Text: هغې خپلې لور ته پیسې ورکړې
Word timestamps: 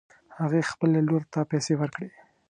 هغې 0.39 0.61
خپلې 0.71 0.99
لور 1.07 1.23
ته 1.33 1.39
پیسې 1.51 1.73
ورکړې 1.77 2.09